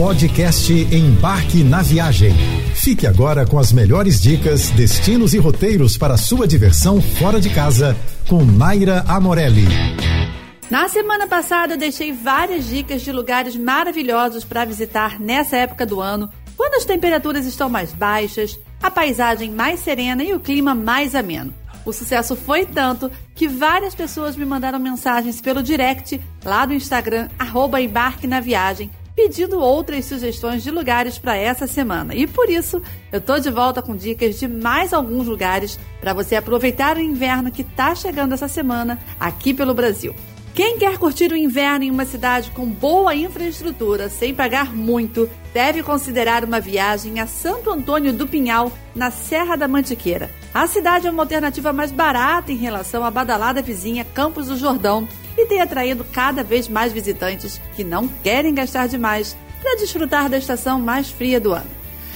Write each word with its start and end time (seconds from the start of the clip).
Podcast 0.00 0.72
Embarque 0.72 1.62
na 1.62 1.82
Viagem. 1.82 2.32
Fique 2.74 3.06
agora 3.06 3.46
com 3.46 3.58
as 3.58 3.70
melhores 3.70 4.18
dicas, 4.18 4.70
destinos 4.70 5.34
e 5.34 5.38
roteiros 5.38 5.98
para 5.98 6.16
sua 6.16 6.48
diversão 6.48 7.02
fora 7.02 7.38
de 7.38 7.50
casa 7.50 7.94
com 8.26 8.42
Naira 8.42 9.04
Amorelli. 9.06 9.66
Na 10.70 10.88
semana 10.88 11.26
passada 11.26 11.74
eu 11.74 11.78
deixei 11.78 12.12
várias 12.12 12.66
dicas 12.66 13.02
de 13.02 13.12
lugares 13.12 13.54
maravilhosos 13.56 14.42
para 14.42 14.64
visitar 14.64 15.20
nessa 15.20 15.58
época 15.58 15.84
do 15.84 16.00
ano, 16.00 16.32
quando 16.56 16.76
as 16.76 16.86
temperaturas 16.86 17.44
estão 17.44 17.68
mais 17.68 17.92
baixas, 17.92 18.58
a 18.82 18.90
paisagem 18.90 19.50
mais 19.50 19.80
serena 19.80 20.24
e 20.24 20.32
o 20.32 20.40
clima 20.40 20.74
mais 20.74 21.14
ameno. 21.14 21.52
O 21.84 21.92
sucesso 21.92 22.34
foi 22.34 22.64
tanto 22.64 23.10
que 23.34 23.46
várias 23.46 23.94
pessoas 23.94 24.34
me 24.34 24.46
mandaram 24.46 24.78
mensagens 24.78 25.42
pelo 25.42 25.62
direct 25.62 26.18
lá 26.42 26.64
do 26.64 26.72
Instagram, 26.72 27.28
arroba 27.38 27.82
embarque 27.82 28.26
na 28.26 28.40
viagem, 28.40 28.90
pedindo 29.20 29.60
outras 29.60 30.06
sugestões 30.06 30.62
de 30.62 30.70
lugares 30.70 31.18
para 31.18 31.36
essa 31.36 31.66
semana. 31.66 32.14
E 32.14 32.26
por 32.26 32.48
isso, 32.48 32.80
eu 33.12 33.20
tô 33.20 33.38
de 33.38 33.50
volta 33.50 33.82
com 33.82 33.94
dicas 33.94 34.38
de 34.38 34.48
mais 34.48 34.94
alguns 34.94 35.26
lugares 35.26 35.78
para 36.00 36.14
você 36.14 36.36
aproveitar 36.36 36.96
o 36.96 37.00
inverno 37.00 37.50
que 37.50 37.62
tá 37.62 37.94
chegando 37.94 38.32
essa 38.32 38.48
semana 38.48 38.98
aqui 39.18 39.52
pelo 39.52 39.74
Brasil. 39.74 40.14
Quem 40.54 40.78
quer 40.78 40.98
curtir 40.98 41.30
o 41.30 41.36
inverno 41.36 41.84
em 41.84 41.90
uma 41.90 42.04
cidade 42.04 42.50
com 42.50 42.66
boa 42.66 43.14
infraestrutura, 43.14 44.08
sem 44.08 44.34
pagar 44.34 44.74
muito, 44.74 45.28
deve 45.52 45.82
considerar 45.82 46.42
uma 46.42 46.58
viagem 46.58 47.20
a 47.20 47.26
Santo 47.26 47.70
Antônio 47.70 48.12
do 48.12 48.26
Pinhal, 48.26 48.72
na 48.94 49.10
Serra 49.10 49.54
da 49.54 49.68
Mantiqueira. 49.68 50.30
A 50.52 50.66
cidade 50.66 51.06
é 51.06 51.10
uma 51.10 51.22
alternativa 51.22 51.72
mais 51.72 51.92
barata 51.92 52.50
em 52.50 52.56
relação 52.56 53.04
à 53.04 53.10
badalada 53.10 53.62
vizinha 53.62 54.04
Campos 54.04 54.48
do 54.48 54.56
Jordão 54.56 55.06
e 55.36 55.46
tem 55.46 55.60
atraído 55.60 56.04
cada 56.04 56.42
vez 56.42 56.68
mais 56.68 56.92
visitantes 56.92 57.60
que 57.74 57.84
não 57.84 58.08
querem 58.08 58.54
gastar 58.54 58.88
demais 58.88 59.36
para 59.62 59.76
desfrutar 59.76 60.28
da 60.28 60.38
estação 60.38 60.80
mais 60.80 61.10
fria 61.10 61.40
do 61.40 61.52
ano. 61.52 61.70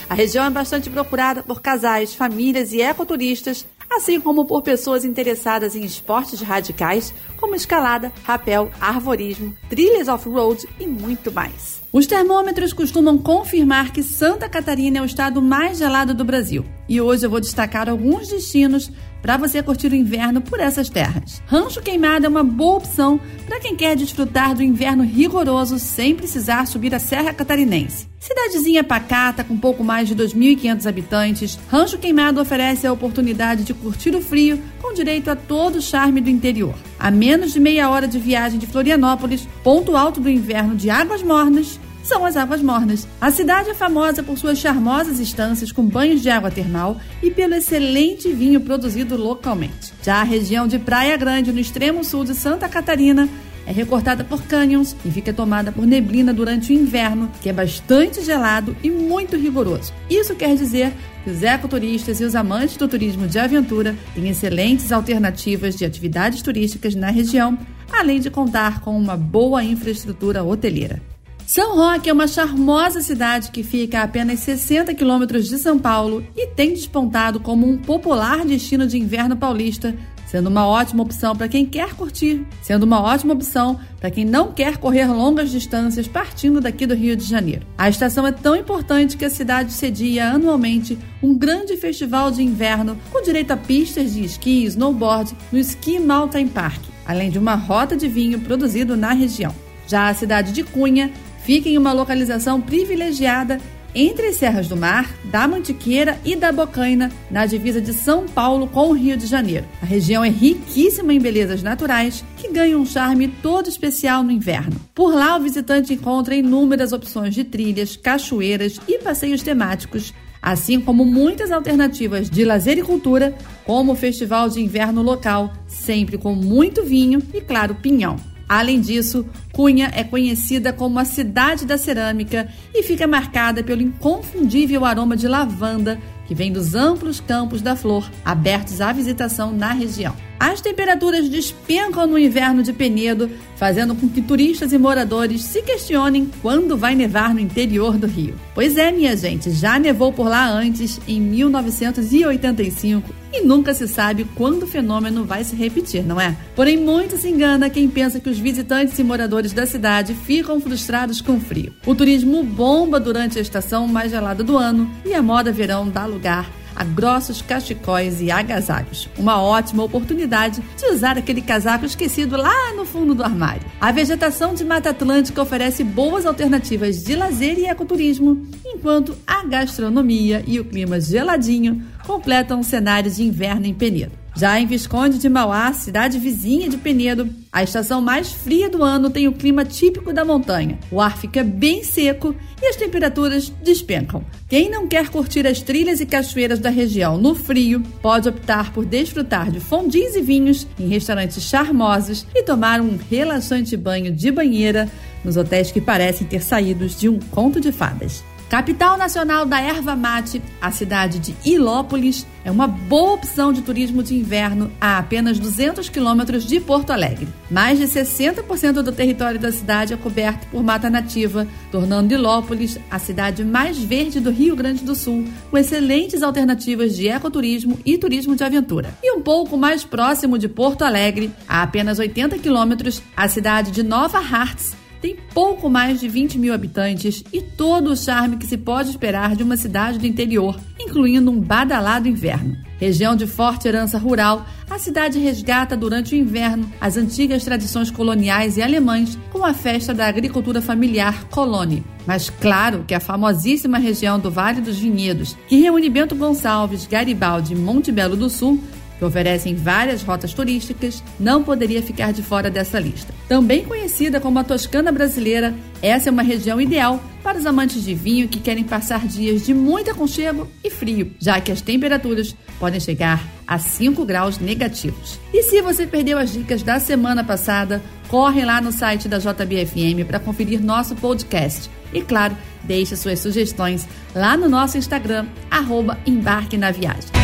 A 0.09 0.15
região 0.15 0.45
é 0.45 0.51
bastante 0.51 0.91
procurada 0.91 1.43
por 1.43 1.63
casais, 1.63 2.15
famílias 2.15 2.73
e 2.73 2.81
ecoturistas 2.81 3.67
assim 3.97 4.21
como 4.21 4.45
por 4.45 4.63
pessoas 4.63 5.05
interessadas 5.05 5.75
em 5.75 5.85
esportes 5.85 6.41
radicais, 6.41 7.15
como 7.37 7.55
escalada, 7.55 8.13
rapel, 8.25 8.71
arvorismo, 8.81 9.55
trilhas 9.69 10.09
off-road 10.09 10.67
e 10.81 10.87
muito 10.87 11.33
mais. 11.33 11.83
Os 11.93 12.07
termômetros 12.07 12.73
costumam 12.73 13.17
confirmar 13.17 13.93
que 13.93 14.03
Santa 14.03 14.49
Catarina 14.49 14.99
é 14.99 15.03
o 15.03 15.07
estado 15.07 15.41
mais 15.41 15.79
gelado 15.79 16.13
do 16.13 16.25
Brasil. 16.25 16.65
E 16.89 17.01
hoje 17.01 17.25
eu 17.25 17.31
vou 17.31 17.41
destacar 17.41 17.89
alguns 17.89 18.29
destinos 18.29 18.91
para 19.25 19.39
você 19.39 19.63
curtir 19.63 19.91
o 19.91 19.95
inverno 19.95 20.43
por 20.43 20.61
essas 20.61 20.91
terras. 20.91 21.43
Rancho 21.47 21.81
Queimado 21.81 22.27
é 22.27 22.29
uma 22.29 22.45
boa 22.45 22.77
opção 22.77 23.19
para 23.47 23.59
quem 23.59 23.75
quer 23.75 23.97
desfrutar 23.97 24.55
do 24.55 24.63
inverno 24.63 25.03
rigoroso 25.03 25.79
sem 25.79 26.15
precisar 26.15 26.67
subir 26.67 26.95
a 26.95 26.99
Serra 26.99 27.33
Catarinense. 27.33 28.07
Cidadezinha 28.21 28.85
pacata 28.85 29.43
com 29.43 29.57
pouco 29.57 29.83
mais 29.83 30.09
de 30.09 30.15
2.500 30.15 30.87
habitantes, 30.87 31.59
Rancho 31.71 31.97
Queimado 31.97 32.39
oferece 32.39 32.87
a 32.87 32.93
oportunidade 32.93 33.65
de 33.65 33.73
curtir 33.73 34.15
o 34.15 34.21
frio 34.21 34.63
com 34.81 34.93
direito 34.93 35.31
a 35.31 35.37
todo 35.37 35.77
o 35.77 35.83
charme 35.83 36.21
do 36.21 36.29
interior. 36.29 36.75
A 36.99 37.11
menos 37.11 37.55
de 37.55 37.61
meia 37.61 37.89
hora 37.89 38.07
de 38.07 38.19
viagem 38.19 38.59
de 38.59 38.67
Florianópolis, 38.67 39.49
ponto 39.63 39.97
alto 39.97 40.21
do 40.21 40.29
inverno 40.29 40.75
de 40.75 40.91
Águas 40.91 41.23
Mornas, 41.23 41.81
são 42.05 42.25
as 42.25 42.37
águas 42.37 42.63
mornas. 42.63 43.09
A 43.21 43.31
cidade 43.31 43.71
é 43.71 43.75
famosa 43.75 44.23
por 44.23 44.39
suas 44.39 44.59
charmosas 44.59 45.19
estâncias 45.19 45.73
com 45.73 45.85
banhos 45.85 46.23
de 46.23 46.31
água 46.31 46.51
termal 46.51 46.99
e 47.23 47.31
pelo 47.31 47.55
excelente 47.55 48.31
vinho 48.31 48.61
produzido 48.61 49.17
localmente. 49.17 49.93
Já 50.03 50.21
a 50.21 50.25
região 50.25 50.69
de 50.69 50.79
Praia 50.79 51.17
Grande, 51.17 51.53
no 51.53 51.59
extremo 51.59 52.05
sul 52.05 52.25
de 52.25 52.35
Santa 52.35 52.69
Catarina, 52.69 53.29
é 53.67 53.73
recortada 53.73 54.23
por 54.23 54.43
cânions 54.43 54.95
e 55.05 55.11
fica 55.11 55.33
tomada 55.33 55.73
por 55.73 55.87
neblina 55.87 56.35
durante 56.35 56.71
o 56.71 56.77
inverno, 56.77 57.31
que 57.41 57.49
é 57.49 57.53
bastante 57.53 58.23
gelado 58.23 58.77
e 58.83 58.91
muito 58.91 59.39
rigoroso. 59.39 59.91
Isso 60.09 60.35
quer 60.35 60.55
dizer 60.55 60.93
que 61.25 61.31
os 61.31 61.43
ecoturistas 61.43 62.21
e 62.21 62.25
os 62.25 62.35
amantes 62.35 62.77
do 62.77 62.87
turismo 62.87 63.27
de 63.27 63.39
aventura 63.39 63.97
têm 64.15 64.29
excelentes 64.29 64.93
alternativas 64.93 65.75
de 65.77 65.87
atividades 65.87 66.43
turísticas 66.43 66.95
na 66.95 67.11
região, 67.11 67.59
além 67.91 68.21
de 68.21 68.29
contar 68.29 68.81
com 68.81 68.95
uma 68.99 69.17
boa 69.17 69.65
infraestrutura 69.65 70.45
hoteleira. 70.45 71.14
São 71.47 71.77
Roque 71.77 72.09
é 72.09 72.13
uma 72.13 72.27
charmosa 72.27 73.03
cidade 73.03 73.51
que 73.51 73.63
fica 73.63 74.01
a 74.01 74.05
apenas 74.05 74.41
60 74.41 74.95
quilômetros 74.95 75.47
de 75.47 75.59
São 75.59 75.79
Paulo 75.79 76.27
e 76.35 76.47
tem 76.47 76.73
despontado 76.73 77.39
como 77.39 77.69
um 77.69 77.77
popular 77.77 78.47
destino 78.47 78.87
de 78.87 78.99
inverno 78.99 79.37
paulista, 79.37 79.95
sendo 80.27 80.49
uma 80.49 80.67
ótima 80.67 81.03
opção 81.03 81.37
para 81.37 81.47
quem 81.47 81.67
quer 81.67 81.93
curtir, 81.93 82.47
sendo 82.63 82.85
uma 82.85 82.99
ótima 83.03 83.35
opção 83.35 83.79
para 84.01 84.11
quem 84.11 84.25
não 84.25 84.53
quer 84.53 84.79
correr 84.79 85.07
longas 85.07 85.51
distâncias 85.51 86.09
partindo 86.09 86.63
daqui 86.63 86.87
do 86.87 86.95
Rio 86.95 87.15
de 87.15 87.25
Janeiro. 87.25 87.67
A 87.77 87.91
estação 87.91 88.27
é 88.27 88.33
tão 88.33 88.57
importante 88.57 89.15
que 89.15 89.25
a 89.27 89.31
cidade 89.31 89.71
cedia 89.71 90.31
anualmente 90.31 90.99
um 91.23 91.37
grande 91.37 91.77
festival 91.77 92.31
de 92.31 92.43
inverno 92.43 92.99
com 93.13 93.23
direito 93.23 93.51
a 93.51 93.57
pistas 93.57 94.15
de 94.15 94.25
esqui 94.25 94.63
e 94.63 94.65
snowboard 94.65 95.37
no 95.53 95.59
Ski 95.59 96.01
Mountain 96.01 96.49
Park, 96.49 96.81
além 97.05 97.31
de 97.31 97.39
uma 97.39 97.55
rota 97.55 97.95
de 97.95 98.09
vinho 98.09 98.41
produzido 98.41 98.97
na 98.97 99.13
região. 99.13 99.55
Já 99.87 100.09
a 100.09 100.15
cidade 100.15 100.51
de 100.53 100.65
Cunha 100.65 101.13
fica 101.45 101.69
em 101.69 101.79
uma 101.79 101.93
localização 101.93 102.61
privilegiada 102.61 103.61
entre 103.95 104.27
as 104.27 104.37
Serras 104.37 104.67
do 104.67 104.77
Mar, 104.77 105.09
da 105.25 105.47
Mantiqueira 105.47 106.19
e 106.25 106.35
da 106.35 106.51
Bocaina, 106.51 107.13
na 107.31 107.47
divisa 107.47 107.81
de 107.81 107.93
São 107.93 108.27
Paulo 108.27 108.67
com 108.67 108.89
o 108.89 108.93
Rio 108.93 109.17
de 109.17 109.27
Janeiro. 109.27 109.65
A 109.81 109.87
região 109.87 110.25
é 110.25 110.29
riquíssima 110.29 111.15
em 111.15 111.21
belezas 111.21 111.63
naturais 111.63 112.25
que 112.37 112.51
ganham 112.51 112.81
um 112.81 112.87
charme 112.87 113.29
todo 113.29 113.69
especial 113.69 114.25
no 114.25 114.33
inverno. 114.33 114.81
Por 114.95 115.15
lá, 115.15 115.37
o 115.37 115.41
visitante 115.41 115.95
encontra 115.95 116.35
inúmeras 116.35 116.93
opções 116.93 117.35
de 117.35 117.45
trilhas, 117.45 117.97
cachoeiras 117.97 118.81
e 118.89 118.99
passeios 118.99 119.43
temáticos, 119.43 120.13
assim 120.43 120.81
como 120.81 121.05
muitas 121.05 121.53
alternativas 121.53 122.29
de 122.29 122.45
lazer 122.45 122.79
e 122.79 122.83
cultura, 122.83 123.35
como 123.65 123.93
o 123.93 123.97
Festival 123.97 124.49
de 124.49 124.61
Inverno 124.61 125.03
local, 125.03 125.53
sempre 125.69 126.19
com 126.19 126.35
muito 126.35 126.83
vinho 126.83 127.23
e, 127.33 127.41
claro, 127.41 127.77
pinhão. 127.77 128.34
Além 128.55 128.81
disso, 128.81 129.27
Cunha 129.53 129.91
é 129.93 130.05
conhecida 130.05 130.73
como 130.73 131.01
a 131.01 131.05
cidade 131.05 131.67
da 131.67 131.77
cerâmica 131.77 132.47
e 132.73 132.85
fica 132.85 133.05
marcada 133.05 133.65
pelo 133.65 133.83
inconfundível 133.83 134.85
aroma 134.85 135.17
de 135.17 135.27
lavanda 135.27 135.99
que 136.29 136.37
vem 136.37 136.53
dos 136.53 136.73
amplos 136.73 137.19
campos 137.19 137.61
da 137.61 137.75
flor 137.75 138.09
abertos 138.25 138.81
à 138.81 138.93
visitação 138.93 139.51
na 139.51 139.73
região. 139.73 140.15
As 140.45 140.61
temperaturas 140.61 141.27
despencam 141.27 142.07
no 142.07 142.19
inverno 142.19 142.63
de 142.63 142.71
Penedo, 142.71 143.31
fazendo 143.57 143.95
com 143.95 144.07
que 144.07 144.21
turistas 144.21 144.75
e 144.75 144.79
moradores 144.79 145.43
se 145.43 145.63
questionem 145.63 146.31
quando 146.43 146.77
vai 146.77 146.95
nevar 146.95 147.33
no 147.33 147.41
interior 147.41 147.97
do 147.97 148.07
Rio. 148.07 148.35
Pois 148.55 148.77
é, 148.77 148.93
minha 148.93 149.17
gente, 149.17 149.51
já 149.51 149.79
nevou 149.79 150.13
por 150.13 150.29
lá 150.29 150.47
antes, 150.47 151.01
em 151.09 151.19
1985, 151.19 153.11
e 153.33 153.41
nunca 153.41 153.73
se 153.73 153.89
sabe 153.89 154.27
quando 154.35 154.65
o 154.65 154.67
fenômeno 154.67 155.25
vai 155.25 155.45
se 155.45 155.57
repetir, 155.57 156.05
não 156.05 156.21
é? 156.21 156.37
Porém, 156.55 156.77
muito 156.77 157.17
se 157.17 157.31
engana 157.31 157.71
quem 157.71 157.89
pensa 157.89 158.21
que 158.21 158.29
os 158.29 158.39
visitantes 158.39 158.99
e 158.99 159.03
moradores 159.03 159.55
da 159.55 159.65
cidade 159.65 160.13
ficam 160.13 160.61
frustrados 160.61 161.23
com 161.23 161.37
o 161.37 161.41
frio. 161.41 161.73
O 161.87 161.95
turismo 161.95 162.43
bomba 162.43 163.01
durante 163.01 163.39
a 163.39 163.43
estação 163.43 163.89
mais 163.89 164.11
gelada 164.11 164.45
do 164.45 164.59
ano 164.59 164.91
e 165.07 165.15
a 165.15 165.23
moda 165.23 165.51
verão 165.51 165.89
dá 165.89 166.05
lugar 166.05 166.51
a 166.75 166.85
grossos 166.85 167.43
cachecóis 167.43 168.21
e 168.21 168.31
agasalhos. 168.31 169.09
Uma 169.19 169.41
ótima 169.41 169.83
oportunidade 169.83 170.63
de 170.77 170.87
usar 170.87 171.17
aquele 171.19 171.41
casaco 171.41 171.85
esquecido 171.85 172.37
lá 172.37 172.75
no 172.75 172.85
fundo 172.85 173.15
do 173.15 173.23
armário. 173.23 173.67
A 173.81 173.93
vegetação 173.93 174.55
de 174.55 174.65
Mata 174.65 174.91
Atlântica 174.91 175.43
oferece 175.43 175.85
boas 175.85 176.27
alternativas 176.27 177.03
de 177.03 177.15
lazer 177.15 177.59
e 177.59 177.67
ecoturismo, 177.67 178.47
enquanto 178.65 179.17
a 179.27 179.45
gastronomia 179.45 180.43
e 180.47 180.59
o 180.59 180.65
clima 180.65 181.01
geladinho 181.01 181.83
completam 182.07 182.61
o 182.61 182.65
cenário 182.65 183.11
de 183.11 183.23
inverno 183.23 183.67
em 183.67 183.75
Penedo. 183.75 184.24
Já 184.37 184.59
em 184.59 184.67
Visconde 184.67 185.19
de 185.19 185.29
Mauá, 185.29 185.73
cidade 185.73 186.19
vizinha 186.19 186.69
de 186.69 186.77
Penedo, 186.77 187.31
a 187.53 187.63
estação 187.63 188.01
mais 188.01 188.33
fria 188.33 188.69
do 188.69 188.83
ano 188.83 189.09
tem 189.09 189.29
o 189.29 189.33
clima 189.33 189.65
típico 189.65 190.13
da 190.13 190.25
montanha. 190.25 190.77
O 190.91 191.01
ar 191.01 191.17
fica 191.17 191.45
bem 191.45 191.85
seco 191.85 192.35
e 192.61 192.67
as 192.67 192.75
temperaturas 192.75 193.49
despencam. 193.63 194.25
Quem 194.49 194.69
não 194.69 194.89
quer 194.89 195.09
curtir 195.09 195.47
as 195.47 195.63
trilhas 195.63 196.01
e 196.01 196.07
cachoeiras 196.07 196.59
da 196.59 196.69
região 196.69 197.17
no 197.17 197.33
frio, 197.37 197.81
pode 198.03 198.29
optar 198.29 198.73
por 198.73 198.85
desfrutar 198.85 199.53
de 199.53 199.61
fondis 199.61 200.17
e 200.17 200.21
vinhos 200.21 200.67
em 200.81 200.89
restaurantes 200.89 201.41
charmosos 201.45 202.27
e 202.35 202.43
tomar 202.43 202.81
um 202.81 202.99
relaxante 203.09 203.77
banho 203.77 204.11
de 204.11 204.33
banheira 204.33 204.91
nos 205.25 205.37
hotéis 205.37 205.71
que 205.71 205.81
parecem 205.81 206.27
ter 206.27 206.43
saídos 206.43 206.99
de 206.99 207.09
um 207.09 207.21
conto 207.21 207.61
de 207.61 207.71
fadas. 207.71 208.25
Capital 208.55 208.97
nacional 208.97 209.45
da 209.45 209.61
erva 209.61 209.97
mate, 209.97 210.41
a 210.61 210.71
cidade 210.71 211.19
de 211.19 211.35
Ilópolis 211.45 212.25
é 212.45 212.53
uma 212.53 212.69
boa 212.69 213.15
opção 213.15 213.53
de 213.53 213.63
turismo 213.63 214.01
de 214.01 214.15
inverno 214.15 214.71
a 214.81 214.97
apenas 214.97 215.41
200 215.41 215.89
quilômetros 215.89 216.47
de 216.47 216.61
Porto 216.61 216.93
Alegre. 216.93 217.27
Mais 217.51 217.81
de 217.81 217.87
60% 217.87 218.75
do 218.75 218.93
território 218.93 219.41
da 219.41 219.51
cidade 219.51 219.93
é 219.93 219.97
coberto 219.97 220.47
por 220.53 220.63
mata 220.63 220.89
nativa, 220.89 221.49
tornando 221.73 222.15
Ilópolis 222.15 222.79
a 222.89 223.01
cidade 223.01 223.45
mais 223.45 223.77
verde 223.77 224.21
do 224.21 224.31
Rio 224.31 224.55
Grande 224.55 224.85
do 224.85 224.95
Sul, 224.95 225.25
com 225.51 225.59
excelentes 225.59 226.23
alternativas 226.23 226.95
de 226.95 227.09
ecoturismo 227.09 227.81
e 227.85 227.99
turismo 227.99 228.37
de 228.37 228.45
aventura. 228.45 228.97
E 229.03 229.11
um 229.17 229.21
pouco 229.21 229.57
mais 229.57 229.83
próximo 229.83 230.39
de 230.39 230.49
Porto 230.49 230.83
Alegre, 230.83 231.33
a 231.49 231.65
apenas 231.65 231.99
80 231.99 232.39
quilômetros, 232.39 233.03
a 233.17 233.27
cidade 233.27 233.73
de 233.73 233.83
Nova 233.83 234.19
Hartz 234.19 234.84
tem 235.05 235.19
pouco 235.35 235.69
mais 235.69 236.01
de 236.01 236.09
20 236.09 236.39
mil 236.39 236.55
habitantes 236.55 237.23
e 237.31 237.43
todo 237.43 237.91
o 237.91 237.97
charme 237.97 238.39
que 238.39 238.47
se 238.47 238.57
pode 238.57 238.89
esperar 238.89 239.37
de 239.37 239.43
uma 239.43 239.55
cidade 239.55 239.99
do 239.99 240.07
interior, 240.07 240.59
incluindo 240.81 241.31
um 241.31 241.39
badalado 241.39 242.09
inverno. 242.09 242.57
Região 242.79 243.15
de 243.15 243.27
forte 243.27 243.69
herança 243.69 243.99
rural, 243.99 244.47
a 244.71 244.79
cidade 244.79 245.19
resgata 245.19 245.77
durante 245.77 246.15
o 246.15 246.19
inverno 246.19 246.73
as 246.81 246.97
antigas 246.97 247.45
tradições 247.45 247.91
coloniais 247.91 248.57
e 248.57 248.63
alemães 248.63 249.19
com 249.31 249.45
a 249.45 249.53
festa 249.53 249.93
da 249.93 250.07
agricultura 250.07 250.63
familiar 250.63 251.25
Colone. 251.25 251.85
Mas 252.07 252.31
claro 252.31 252.83
que 252.89 252.95
a 252.95 253.01
famosíssima 253.01 253.77
região 253.77 254.19
do 254.19 254.31
Vale 254.31 254.63
dos 254.63 254.79
Vinhedos, 254.79 255.37
que 255.47 255.61
reúne 255.61 255.91
Bento 255.91 256.15
Gonçalves, 256.15 256.87
Garibaldi 256.87 257.53
e 257.53 257.57
Monte 257.57 257.93
Belo 257.93 258.17
do 258.17 258.31
Sul, 258.31 258.59
que 259.05 259.09
oferecem 259.09 259.55
várias 259.55 260.03
rotas 260.03 260.33
turísticas, 260.33 261.03
não 261.21 261.43
poderia 261.43 261.83
ficar 261.83 262.13
de 262.13 262.23
fora 262.23 262.51
dessa 262.51 262.81
lista. 262.81 263.13
Também 263.29 263.65
conhecida 263.65 264.21
como 264.21 264.39
a 264.39 264.45
Toscana 264.45 264.91
brasileira, 264.91 265.55
essa 265.83 266.09
é 266.09 266.13
uma 266.13 266.23
região 266.23 266.61
ideal 266.61 267.03
para 267.23 267.39
os 267.39 267.47
amantes 267.47 267.85
de 267.85 267.95
vinho 267.95 268.29
que 268.29 268.41
querem 268.41 268.65
passar 268.65 269.07
dias 269.07 269.45
de 269.45 269.53
muito 269.53 269.91
aconchego 269.91 270.49
e 270.63 270.71
frio, 270.71 271.13
já 271.19 271.41
que 271.41 271.53
as 271.53 271.61
temperaturas 271.61 272.35
podem 272.59 272.81
chegar 272.81 273.23
a 273.47 273.59
5 273.59 274.05
graus 274.05 274.39
negativos. 274.39 275.19
E 275.33 275.43
se 275.43 275.61
você 275.61 275.87
perdeu 275.87 276.19
as 276.19 276.33
dicas 276.33 276.63
da 276.63 276.81
semana 276.81 277.23
passada, 277.23 277.83
corre 278.09 278.45
lá 278.45 278.61
no 278.61 278.73
site 278.73 279.09
da 279.09 279.19
JBFM 279.19 280.07
para 280.07 280.21
conferir 280.21 280.63
nosso 280.63 280.95
podcast. 280.95 281.71
E 281.93 282.01
claro, 282.01 282.37
deixe 282.63 282.97
suas 282.97 283.21
sugestões 283.21 283.87
lá 284.15 284.37
no 284.37 284.49
nosso 284.49 284.79
Instagram, 284.79 285.27
arroba 285.51 285.99
Embarque 286.07 286.57
na 286.57 286.71
Viagem. 286.71 287.24